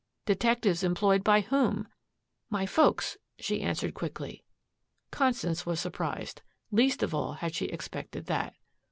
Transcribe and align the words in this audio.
"Detectives 0.25 0.83
employed 0.83 1.23
by 1.23 1.41
whom?" 1.41 1.87
"My 2.49 2.65
folks," 2.65 3.17
she 3.37 3.61
answered 3.61 3.93
quickly. 3.93 4.43
Constance 5.11 5.63
was 5.63 5.79
surprised. 5.79 6.41
Least 6.71 7.03
of 7.03 7.13
all 7.13 7.33
had 7.33 7.53
she 7.53 7.65
expected 7.67 8.25
that. 8.25 8.55